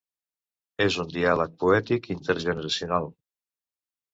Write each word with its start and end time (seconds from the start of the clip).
És 0.85 0.95
un 1.03 1.11
diàleg 1.17 1.53
poètic 1.65 2.09
intergeneracional. 2.15 3.07